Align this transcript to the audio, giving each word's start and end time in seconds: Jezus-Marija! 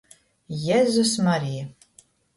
Jezus-Marija! 0.63 1.65